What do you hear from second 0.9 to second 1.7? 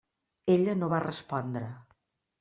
va respondre.